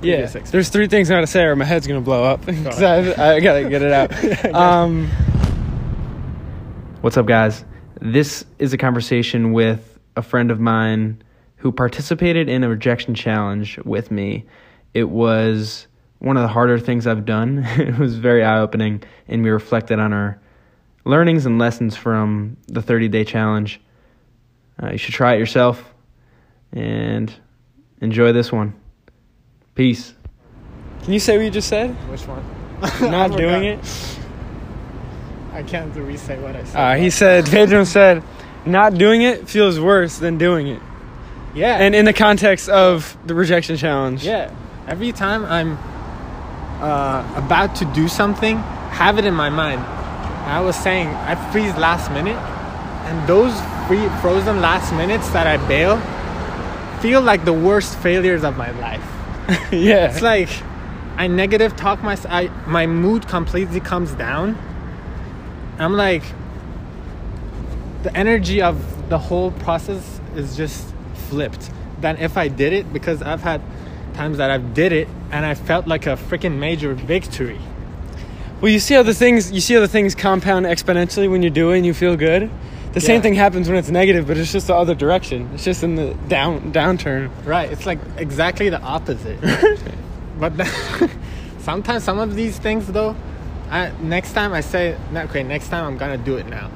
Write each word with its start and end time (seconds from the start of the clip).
Yeah, 0.00 0.14
previous 0.14 0.24
experience. 0.30 0.50
there's 0.50 0.68
three 0.68 0.86
things 0.88 1.10
I 1.10 1.14
gotta 1.14 1.26
say, 1.26 1.42
or 1.44 1.56
my 1.56 1.64
head's 1.64 1.86
gonna 1.86 2.00
blow 2.00 2.24
up. 2.24 2.44
'Cause 2.46 2.80
ahead. 2.80 3.18
I, 3.18 3.36
I 3.36 3.40
gotta 3.40 3.68
get 3.68 3.82
it 3.82 3.92
out. 3.92 4.54
um, 4.54 5.08
What's 7.00 7.16
up, 7.16 7.26
guys? 7.26 7.64
This 8.00 8.44
is 8.58 8.72
a 8.72 8.78
conversation 8.78 9.52
with 9.52 9.98
a 10.16 10.22
friend 10.22 10.50
of 10.50 10.58
mine 10.60 11.22
who 11.56 11.70
participated 11.72 12.48
in 12.48 12.64
a 12.64 12.68
rejection 12.68 13.14
challenge 13.14 13.78
with 13.84 14.10
me. 14.10 14.44
It 14.94 15.04
was 15.10 15.86
one 16.18 16.36
of 16.36 16.42
the 16.42 16.48
harder 16.48 16.78
things 16.78 17.06
I've 17.06 17.24
done. 17.24 17.58
it 17.78 17.98
was 17.98 18.16
very 18.18 18.44
eye 18.44 18.58
opening, 18.58 19.02
and 19.28 19.42
we 19.44 19.50
reflected 19.50 19.98
on 20.00 20.12
our 20.12 20.40
learnings 21.04 21.46
and 21.46 21.58
lessons 21.58 21.96
from 21.96 22.56
the 22.66 22.82
30 22.82 23.08
day 23.08 23.24
challenge. 23.24 23.80
Uh, 24.82 24.90
you 24.92 24.98
should 24.98 25.14
try 25.14 25.34
it 25.34 25.38
yourself 25.38 25.92
and 26.72 27.32
enjoy 28.00 28.32
this 28.32 28.52
one. 28.52 28.74
Peace. 29.78 30.12
can 31.04 31.12
you 31.12 31.20
say 31.20 31.36
what 31.36 31.44
you 31.44 31.50
just 31.52 31.68
said? 31.68 31.90
Which 32.10 32.22
one? 32.22 32.42
Not 33.12 33.30
doing 33.36 33.62
it. 33.62 33.78
I 35.52 35.62
can't 35.62 35.94
re-say 35.94 36.36
what 36.40 36.56
I 36.56 36.64
said. 36.64 36.76
Uh, 36.76 36.94
he 37.00 37.10
said, 37.10 37.46
Pedro 37.46 37.84
said, 37.84 38.24
not 38.66 38.94
doing 38.94 39.22
it 39.22 39.48
feels 39.48 39.78
worse 39.78 40.18
than 40.18 40.36
doing 40.36 40.66
it. 40.66 40.82
yeah, 41.54 41.76
And 41.76 41.94
in 41.94 42.06
the 42.06 42.12
context 42.12 42.68
of 42.68 43.16
the 43.24 43.36
rejection 43.36 43.76
challenge. 43.76 44.24
yeah. 44.24 44.52
Every 44.88 45.12
time 45.12 45.44
I'm 45.44 45.78
uh, 46.82 47.24
about 47.36 47.76
to 47.76 47.84
do 47.84 48.08
something, 48.08 48.56
have 48.90 49.16
it 49.16 49.26
in 49.26 49.34
my 49.34 49.48
mind. 49.48 49.80
I 49.80 50.60
was 50.60 50.74
saying 50.74 51.06
I 51.06 51.36
freeze 51.52 51.76
last 51.76 52.10
minute, 52.10 52.34
and 53.06 53.28
those 53.28 53.54
free, 53.86 54.08
frozen 54.20 54.60
last 54.60 54.92
minutes 54.92 55.30
that 55.30 55.46
I 55.46 55.56
bail 55.68 56.00
feel 57.00 57.20
like 57.20 57.44
the 57.44 57.52
worst 57.52 57.96
failures 57.98 58.42
of 58.42 58.56
my 58.56 58.72
life. 58.80 59.04
yeah. 59.72 60.10
It's 60.10 60.20
like 60.20 60.50
I 61.16 61.26
negative 61.26 61.74
talk 61.74 62.02
my 62.02 62.18
I, 62.28 62.48
my 62.66 62.86
mood 62.86 63.26
completely 63.26 63.80
comes 63.80 64.12
down. 64.12 64.58
I'm 65.78 65.94
like 65.94 66.22
the 68.02 68.14
energy 68.16 68.60
of 68.60 69.08
the 69.08 69.18
whole 69.18 69.52
process 69.52 70.20
is 70.36 70.56
just 70.56 70.94
flipped 71.28 71.70
than 72.00 72.18
if 72.18 72.36
I 72.36 72.48
did 72.48 72.72
it 72.72 72.92
because 72.92 73.22
I've 73.22 73.42
had 73.42 73.62
times 74.14 74.36
that 74.38 74.50
I've 74.50 74.74
did 74.74 74.92
it 74.92 75.08
and 75.32 75.46
I 75.46 75.54
felt 75.54 75.86
like 75.86 76.06
a 76.06 76.16
freaking 76.16 76.58
major 76.58 76.94
victory. 76.94 77.58
Well, 78.60 78.70
you 78.70 78.80
see 78.80 78.94
how 78.94 79.02
the 79.02 79.14
things 79.14 79.50
you 79.50 79.60
see 79.60 79.74
how 79.74 79.80
the 79.80 79.88
things 79.88 80.14
compound 80.14 80.66
exponentially 80.66 81.30
when 81.30 81.42
you 81.42 81.50
do 81.50 81.70
it 81.70 81.78
and 81.78 81.86
you 81.86 81.94
feel 81.94 82.16
good. 82.16 82.50
The 82.92 83.00
same 83.00 83.16
Yeah. 83.16 83.20
thing 83.22 83.34
happens 83.34 83.68
when 83.68 83.76
it's 83.76 83.90
negative, 83.90 84.26
but 84.26 84.36
it's 84.38 84.50
just 84.52 84.66
the 84.68 84.74
other 84.74 84.94
direction. 84.94 85.50
It's 85.54 85.64
just 85.64 85.82
in 85.84 85.94
the 85.94 86.14
down 86.28 86.72
downturn. 86.72 87.30
Right, 87.44 87.70
it's 87.70 87.86
like 87.86 87.98
exactly 88.16 88.70
the 88.70 88.80
opposite. 88.80 89.38
but 90.40 90.56
then, 90.56 90.70
sometimes 91.60 92.02
some 92.04 92.18
of 92.18 92.34
these 92.34 92.58
things 92.58 92.86
though, 92.86 93.14
I, 93.70 93.92
next 94.00 94.32
time 94.32 94.52
I 94.52 94.62
say, 94.62 94.96
okay, 95.14 95.42
next 95.42 95.68
time 95.68 95.84
I'm 95.84 95.98
gonna 95.98 96.16
do 96.18 96.36
it 96.36 96.46
now. 96.48 96.70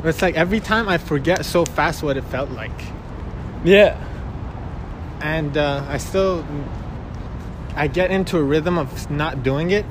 But 0.00 0.08
it's 0.10 0.22
like 0.22 0.36
every 0.36 0.60
time 0.60 0.88
I 0.88 0.98
forget 0.98 1.44
so 1.44 1.64
fast 1.64 2.02
what 2.02 2.16
it 2.16 2.24
felt 2.24 2.50
like, 2.50 2.80
Yeah. 3.64 3.96
and 5.20 5.56
uh, 5.58 5.84
I 5.88 5.98
still, 5.98 6.44
I 7.76 7.88
get 7.88 8.10
into 8.10 8.38
a 8.38 8.42
rhythm 8.42 8.78
of 8.78 9.10
not 9.10 9.42
doing 9.42 9.72
it, 9.72 9.84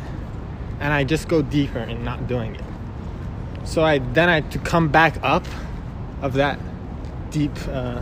and 0.80 0.94
I 0.94 1.04
just 1.04 1.28
go 1.28 1.42
deeper 1.42 1.80
in 1.80 2.04
not 2.04 2.28
doing 2.28 2.56
it. 2.56 2.64
So 3.70 3.84
I 3.84 4.00
then 4.00 4.30
I 4.30 4.42
to 4.42 4.58
come 4.60 4.90
back 4.90 5.20
up 5.22 5.46
of 6.24 6.34
that 6.34 6.60
deep 7.30 7.52
uh, 7.68 8.02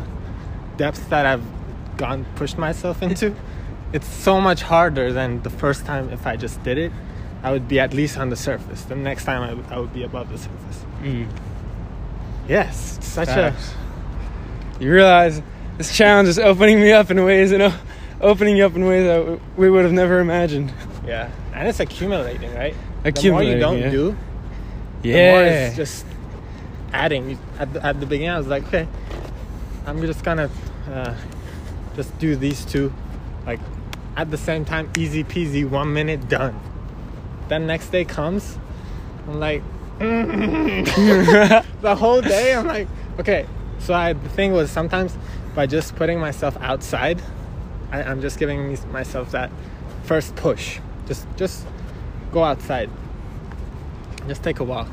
depth 0.78 1.10
that 1.10 1.26
I've 1.26 1.44
gone 1.98 2.26
pushed 2.36 2.58
myself 2.58 3.02
into. 3.02 3.36
it's 3.94 4.08
so 4.08 4.40
much 4.40 4.62
harder 4.62 5.12
than 5.12 5.42
the 5.44 5.50
first 5.50 5.86
time 5.86 6.10
if 6.10 6.26
I 6.26 6.38
just 6.38 6.64
did 6.64 6.78
it. 6.78 6.92
I 7.44 7.52
would 7.52 7.68
be 7.68 7.80
at 7.82 7.94
least 7.94 8.18
on 8.18 8.30
the 8.30 8.36
surface. 8.36 8.84
The 8.84 8.96
next 8.96 9.26
time 9.26 9.42
I 9.70 9.78
would- 9.80 9.94
be 9.94 10.04
above 10.04 10.30
the 10.30 10.38
surface. 10.38 10.86
Mm. 11.04 11.28
Yes, 12.48 12.98
such 13.02 13.28
Facts. 13.28 13.74
You 14.80 14.92
realize 14.92 15.42
this 15.78 15.96
challenge 15.96 16.30
is 16.30 16.40
opening 16.40 16.80
me 16.80 16.92
up 16.94 17.12
in 17.12 17.24
ways 17.26 17.52
you 17.52 17.58
know, 17.58 17.74
opening 18.22 18.56
you 18.58 18.66
up 18.66 18.76
in 18.76 18.86
ways 18.86 19.06
that 19.06 19.18
w- 19.20 19.40
we 19.58 19.70
would 19.70 19.84
have 19.84 19.94
never 19.94 20.20
imagined. 20.20 20.72
yeah, 21.06 21.30
and 21.54 21.68
it's 21.68 21.80
accumulating, 21.82 22.54
right? 22.56 22.76
Accumulating, 23.04 23.60
the 23.60 23.66
more 23.66 23.76
you 23.76 23.82
don't 23.82 23.92
yeah. 23.92 23.92
do, 23.92 24.18
more 25.04 25.44
Yeah. 25.44 25.68
it's 25.68 25.76
just 25.76 26.06
adding. 26.94 27.38
At 27.60 27.74
the, 27.74 27.86
at 27.86 28.00
the 28.00 28.06
beginning, 28.06 28.30
I 28.32 28.38
was 28.38 28.48
like, 28.48 28.66
okay, 28.68 28.88
I'm 29.86 30.02
just 30.02 30.24
gonna 30.24 30.50
uh, 30.92 31.14
just 31.96 32.18
do 32.20 32.36
these 32.36 32.66
two, 32.66 32.94
like 33.46 33.60
at 34.16 34.32
the 34.32 34.38
same 34.38 34.66
time, 34.66 34.90
easy 34.98 35.24
peasy, 35.24 35.68
one 35.70 35.94
minute 35.94 36.28
done. 36.28 36.60
Then 37.50 37.68
next 37.68 37.90
day 37.90 38.06
comes, 38.06 38.58
I'm 39.28 39.40
like, 39.40 39.64
the 40.00 41.96
whole 41.98 42.22
day, 42.22 42.54
I'm 42.56 42.68
like, 42.68 42.88
okay. 43.20 43.46
So 43.80 43.94
I, 43.94 44.14
the 44.14 44.30
thing 44.30 44.54
was 44.54 44.72
sometimes 44.72 45.18
by 45.56 45.66
just 45.68 45.96
putting 45.96 46.20
myself 46.20 46.58
outside, 46.62 47.22
I, 47.92 48.04
I'm 48.04 48.22
just 48.22 48.38
giving 48.40 48.78
myself 48.92 49.32
that 49.32 49.52
first 50.04 50.36
push. 50.36 50.80
Just 51.08 51.26
just 51.38 51.66
go 52.32 52.44
outside. 52.44 52.90
Just 54.28 54.44
take 54.44 54.60
a 54.60 54.64
walk. 54.64 54.90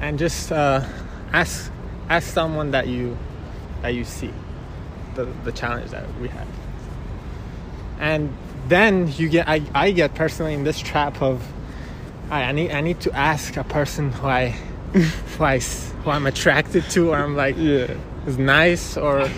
And 0.00 0.18
just 0.18 0.52
uh, 0.52 0.84
ask 1.32 1.70
ask 2.08 2.32
someone 2.32 2.70
that 2.70 2.88
you 2.88 3.16
that 3.82 3.94
you 3.94 4.04
see 4.04 4.32
the 5.14 5.24
the 5.44 5.52
challenge 5.52 5.90
that 5.90 6.06
we 6.20 6.28
have. 6.28 6.48
And 7.98 8.32
then 8.68 9.12
you 9.12 9.28
get 9.28 9.48
I, 9.48 9.62
I 9.74 9.90
get 9.90 10.14
personally 10.14 10.54
in 10.54 10.64
this 10.64 10.78
trap 10.78 11.20
of 11.20 11.46
I, 12.30 12.44
I 12.44 12.52
need 12.52 12.70
I 12.70 12.80
need 12.80 13.00
to 13.00 13.12
ask 13.12 13.56
a 13.56 13.64
person 13.64 14.12
who 14.12 14.26
I 14.26 14.50
who 14.92 15.44
I 15.44 15.58
who 15.58 16.10
I'm 16.10 16.26
attracted 16.26 16.88
to 16.90 17.10
or 17.10 17.16
I'm 17.16 17.36
like 17.36 17.56
yeah. 17.56 17.94
is 18.26 18.38
nice 18.38 18.96
or 18.96 19.28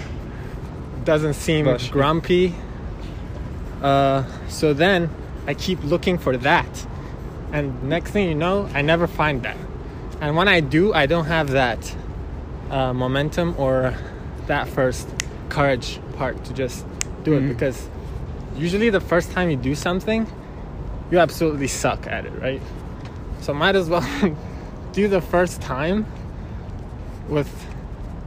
doesn't 1.05 1.35
seem 1.35 1.67
grumpy. 1.91 2.55
Uh, 3.83 4.25
so 4.49 4.75
then 4.75 5.09
I 5.47 5.55
keep 5.55 5.83
looking 5.83 6.19
for 6.19 6.37
that. 6.37 6.87
And 7.53 7.83
next 7.85 8.11
thing 8.13 8.29
you 8.29 8.35
know, 8.35 8.69
I 8.75 8.83
never 8.83 9.07
find 9.07 9.43
that. 9.43 9.57
And 10.21 10.37
when 10.37 10.49
I 10.49 10.61
do, 10.61 10.93
I 10.95 11.07
don't 11.07 11.25
have 11.27 11.51
that 11.51 11.97
uh, 12.71 12.93
momentum 12.93 13.55
or 13.59 13.95
that 14.47 14.69
first 14.69 15.09
courage 15.49 15.99
part 16.17 16.45
to 16.45 16.53
just 16.53 16.85
do 17.25 17.35
it 17.35 17.43
Mhm. 17.43 17.49
because 17.49 17.89
usually 18.57 18.91
the 18.91 19.01
first 19.01 19.33
time 19.33 19.51
you 19.51 19.57
do 19.57 19.75
something, 19.75 20.27
you 21.11 21.19
absolutely 21.19 21.67
suck 21.67 22.07
at 22.07 22.25
it, 22.27 22.33
right? 22.41 22.63
So 23.41 23.53
might 23.55 23.75
as 23.75 23.89
well 23.91 24.07
do 24.93 25.09
the 25.09 25.21
first 25.21 25.61
time 25.61 26.07
with 27.29 27.51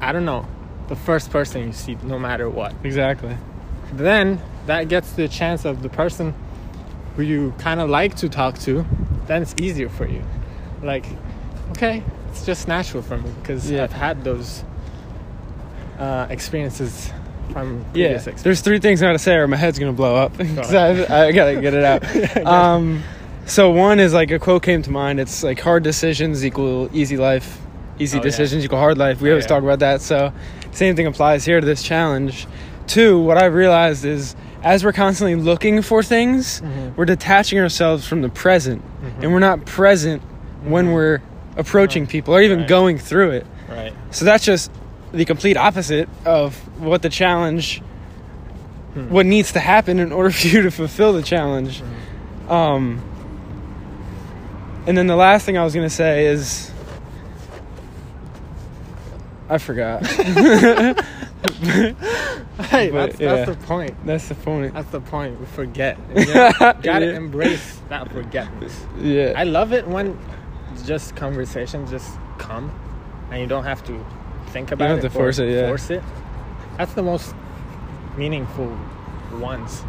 I 0.01 0.11
don't 0.11 0.25
know, 0.25 0.45
the 0.90 0.95
first 0.97 1.31
person 1.31 1.61
you 1.67 1.72
see 1.72 1.97
no 2.03 2.19
matter 2.19 2.50
what. 2.50 2.73
Exactly. 2.84 3.38
Then 3.94 4.41
that 4.66 4.90
gets 4.90 5.13
the 5.13 5.29
chance 5.29 5.63
of 5.63 5.81
the 5.81 5.88
person 5.90 6.34
who 7.16 7.22
you 7.23 7.53
kind 7.57 7.79
of 7.79 7.90
like 7.90 8.16
to 8.16 8.28
talk 8.28 8.57
to, 8.59 8.85
then 9.28 9.41
it's 9.41 9.56
easier 9.59 9.89
for 9.89 10.07
you. 10.07 10.22
Like, 10.81 11.06
okay, 11.72 12.03
it's 12.29 12.45
just 12.45 12.67
natural 12.67 13.01
for 13.03 13.17
me 13.17 13.29
because 13.41 13.69
Yeah. 13.72 13.84
I've 13.84 13.94
had 13.94 14.23
those 14.23 14.63
uh, 16.00 16.28
experiences 16.29 17.11
from 17.51 17.85
Yeah. 17.94 18.07
experiences. 18.07 18.44
There's 18.44 18.61
three 18.61 18.79
things 18.79 19.01
I 19.01 19.07
gotta 19.07 19.19
say, 19.19 19.35
or 19.35 19.47
my 19.47 19.57
head's 19.57 19.79
gonna 19.79 19.94
blow 19.94 20.16
up. 20.16 20.39
ahead. 20.39 21.11
I, 21.11 21.28
I 21.28 21.31
gotta 21.31 21.61
get 21.61 21.73
it 21.73 21.84
out. 21.84 22.45
um, 22.47 23.03
so 23.45 23.69
one 23.72 24.00
is 24.00 24.13
like 24.13 24.31
a 24.31 24.39
quote 24.39 24.63
came 24.63 24.81
to 24.84 24.91
mind. 24.91 25.19
It's 25.19 25.44
like 25.44 25.59
hard 25.59 25.84
decisions 25.84 26.45
equal 26.45 26.90
easy 26.94 27.17
life, 27.17 27.59
easy 28.00 28.17
Oh, 28.17 28.22
yeah. 28.22 28.23
decisions 28.23 28.66
equal 28.66 28.79
hard 28.79 28.97
life. 28.97 29.22
We 29.22 29.29
Oh, 29.29 29.34
always 29.34 29.44
yeah. 29.45 29.50
talk 29.50 29.63
about 29.63 29.79
that. 29.79 30.01
So 30.01 30.34
same 30.72 30.95
thing 30.95 31.05
applies 31.07 31.45
here 31.45 31.59
to 31.59 31.66
this 31.66 31.84
challenge. 31.84 32.47
Two, 32.88 33.19
what 33.22 33.38
I've 33.38 33.53
realized 33.53 34.03
is 34.05 34.35
as 34.63 34.84
we're 34.84 34.94
constantly 34.94 35.35
looking 35.35 35.81
for 35.81 36.01
things, 36.01 36.61
Mhm. 36.61 36.96
we're 36.96 37.05
detaching 37.05 37.59
ourselves 37.59 38.08
from 38.08 38.22
the 38.22 38.29
present, 38.29 38.82
and 39.22 39.32
we're 39.34 39.40
not 39.40 39.66
present 39.66 40.22
when 40.64 40.91
we're 40.91 41.20
approaching 41.58 42.03
Right. 42.03 42.09
people 42.09 42.34
or 42.34 42.41
even 42.41 42.59
Right. 42.59 42.67
going 42.67 42.97
through 42.97 43.32
it. 43.32 43.46
Right. 43.70 43.93
So 44.11 44.23
that's 44.26 44.43
just 44.46 44.72
the 45.11 45.26
complete 45.26 45.58
opposite 45.58 46.08
of 46.26 46.55
what 46.79 47.02
the 47.02 47.09
challenge, 47.09 47.82
Hmm. 48.93 49.09
what 49.09 49.26
needs 49.26 49.52
to 49.52 49.59
happen 49.59 49.99
in 49.99 50.11
order 50.11 50.32
for 50.32 50.47
you 50.47 50.61
to 50.64 50.72
fulfill 50.72 51.14
the 51.14 51.22
challenge. 51.23 51.84
Um, 52.49 53.02
and 54.87 54.97
then 54.97 55.08
the 55.08 55.16
last 55.16 55.46
thing 55.46 55.58
I 55.58 55.64
was 55.64 55.76
gonna 55.76 55.90
say 55.90 56.26
is, 56.28 56.72
I 59.49 59.58
forgot. 59.58 60.03
Hey, 62.69 62.90
But, 62.91 63.07
that's, 63.11 63.19
yeah. 63.19 63.35
that's 63.45 63.57
the 63.57 63.66
point. 63.66 64.05
That's 64.05 64.28
the 64.28 64.35
point. 64.35 64.73
That's 64.73 64.91
the 64.91 65.01
point. 65.01 65.40
We 65.40 65.45
forget. 65.47 65.97
You 66.16 66.25
gotta, 66.25 66.79
gotta 66.81 67.05
Yeah. 67.07 67.17
embrace 67.17 67.81
that 67.90 68.11
forgetness. 68.11 68.85
Yeah. 68.99 69.34
I 69.35 69.43
love 69.43 69.73
it 69.73 69.87
when 69.87 70.17
just 70.85 71.16
conversations 71.16 71.90
just 71.91 72.17
come 72.37 72.72
and 73.31 73.41
you 73.41 73.47
don't 73.47 73.63
have 73.63 73.84
to 73.85 74.05
think 74.47 74.72
about 74.72 74.90
have 74.90 74.99
it. 74.99 75.01
to 75.01 75.09
force 75.09 75.40
it, 75.40 75.49
yeah. 75.49 75.67
Force 75.67 75.90
it. 75.90 76.03
That's 76.78 76.93
the 76.93 77.03
most 77.03 77.34
meaningful 78.17 78.75
ones. 79.39 79.84